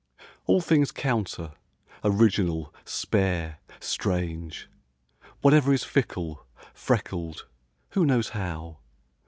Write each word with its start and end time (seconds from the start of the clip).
All 0.47 0.61
things 0.61 0.91
counter, 0.91 1.51
original, 2.03 2.73
spare, 2.85 3.59
strange; 3.79 4.67
Whatever 5.41 5.71
is 5.73 5.83
fickle, 5.83 6.43
freckled 6.73 7.45
(who 7.91 8.03
knows 8.07 8.29
how?) 8.29 8.79